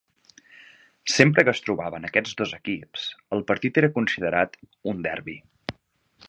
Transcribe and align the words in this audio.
Sempre 1.15 1.43
que 1.49 1.53
es 1.57 1.61
trobaven 1.67 2.09
aquests 2.09 2.33
dos 2.39 2.55
equips, 2.59 3.05
el 3.37 3.45
partit 3.53 3.79
era 3.83 3.93
considerat 3.99 4.59
un 4.95 5.05
derbi. 5.09 5.37